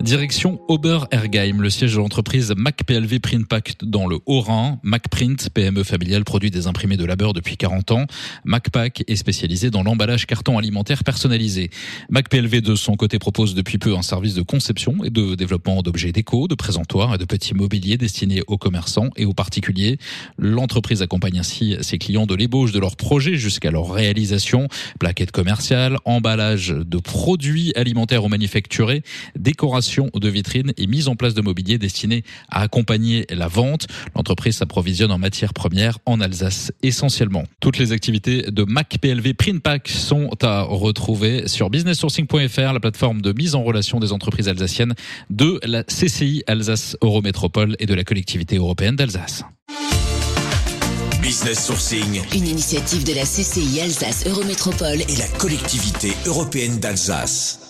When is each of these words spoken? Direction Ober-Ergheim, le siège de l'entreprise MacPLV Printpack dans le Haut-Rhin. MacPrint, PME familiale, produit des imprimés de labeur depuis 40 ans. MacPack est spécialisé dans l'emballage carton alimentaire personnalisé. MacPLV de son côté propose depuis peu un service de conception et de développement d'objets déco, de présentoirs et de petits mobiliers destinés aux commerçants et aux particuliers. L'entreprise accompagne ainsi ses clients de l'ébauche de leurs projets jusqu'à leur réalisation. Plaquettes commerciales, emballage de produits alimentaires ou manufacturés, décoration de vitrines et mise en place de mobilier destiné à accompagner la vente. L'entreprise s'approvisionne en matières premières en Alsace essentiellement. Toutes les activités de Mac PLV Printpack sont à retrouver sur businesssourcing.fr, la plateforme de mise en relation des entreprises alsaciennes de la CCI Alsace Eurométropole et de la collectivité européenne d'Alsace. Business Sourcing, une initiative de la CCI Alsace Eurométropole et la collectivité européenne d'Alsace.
Direction 0.00 0.60
Ober-Ergheim, 0.68 1.60
le 1.60 1.70
siège 1.70 1.94
de 1.94 1.98
l'entreprise 1.98 2.54
MacPLV 2.56 3.18
Printpack 3.18 3.78
dans 3.82 4.06
le 4.06 4.20
Haut-Rhin. 4.26 4.78
MacPrint, 4.84 5.48
PME 5.52 5.82
familiale, 5.82 6.22
produit 6.22 6.52
des 6.52 6.68
imprimés 6.68 6.96
de 6.96 7.04
labeur 7.04 7.32
depuis 7.32 7.56
40 7.56 7.90
ans. 7.90 8.06
MacPack 8.44 9.02
est 9.08 9.16
spécialisé 9.16 9.70
dans 9.70 9.82
l'emballage 9.82 10.26
carton 10.26 10.56
alimentaire 10.56 11.02
personnalisé. 11.02 11.70
MacPLV 12.10 12.60
de 12.60 12.76
son 12.76 12.94
côté 12.94 13.18
propose 13.18 13.56
depuis 13.56 13.78
peu 13.78 13.96
un 13.96 14.02
service 14.02 14.34
de 14.34 14.42
conception 14.42 15.02
et 15.02 15.10
de 15.10 15.34
développement 15.34 15.82
d'objets 15.82 16.12
déco, 16.12 16.46
de 16.46 16.54
présentoirs 16.54 17.16
et 17.16 17.18
de 17.18 17.24
petits 17.24 17.54
mobiliers 17.54 17.96
destinés 17.96 18.42
aux 18.46 18.56
commerçants 18.56 19.10
et 19.16 19.24
aux 19.24 19.34
particuliers. 19.34 19.98
L'entreprise 20.38 21.02
accompagne 21.02 21.40
ainsi 21.40 21.76
ses 21.80 21.98
clients 21.98 22.26
de 22.26 22.36
l'ébauche 22.36 22.70
de 22.70 22.78
leurs 22.78 22.96
projets 22.96 23.34
jusqu'à 23.34 23.72
leur 23.72 23.90
réalisation. 23.90 24.68
Plaquettes 25.00 25.32
commerciales, 25.32 25.98
emballage 26.04 26.68
de 26.68 26.98
produits 26.98 27.72
alimentaires 27.74 28.24
ou 28.24 28.28
manufacturés, 28.28 29.02
décoration 29.36 29.87
de 29.96 30.28
vitrines 30.28 30.72
et 30.76 30.86
mise 30.86 31.08
en 31.08 31.16
place 31.16 31.34
de 31.34 31.40
mobilier 31.40 31.78
destiné 31.78 32.24
à 32.48 32.62
accompagner 32.62 33.26
la 33.30 33.48
vente. 33.48 33.86
L'entreprise 34.14 34.56
s'approvisionne 34.56 35.10
en 35.10 35.18
matières 35.18 35.54
premières 35.54 35.98
en 36.06 36.20
Alsace 36.20 36.72
essentiellement. 36.82 37.44
Toutes 37.60 37.78
les 37.78 37.92
activités 37.92 38.42
de 38.42 38.64
Mac 38.64 38.98
PLV 39.00 39.34
Printpack 39.34 39.88
sont 39.88 40.30
à 40.42 40.62
retrouver 40.62 41.48
sur 41.48 41.70
businesssourcing.fr, 41.70 42.72
la 42.72 42.80
plateforme 42.80 43.22
de 43.22 43.32
mise 43.32 43.54
en 43.54 43.62
relation 43.62 44.00
des 44.00 44.12
entreprises 44.12 44.48
alsaciennes 44.48 44.94
de 45.30 45.58
la 45.64 45.84
CCI 45.84 46.42
Alsace 46.46 46.96
Eurométropole 47.00 47.76
et 47.78 47.86
de 47.86 47.94
la 47.94 48.04
collectivité 48.04 48.56
européenne 48.56 48.96
d'Alsace. 48.96 49.44
Business 51.22 51.66
Sourcing, 51.66 52.22
une 52.34 52.46
initiative 52.46 53.04
de 53.04 53.12
la 53.12 53.24
CCI 53.24 53.80
Alsace 53.80 54.26
Eurométropole 54.26 55.02
et 55.02 55.16
la 55.16 55.28
collectivité 55.38 56.12
européenne 56.26 56.78
d'Alsace. 56.78 57.67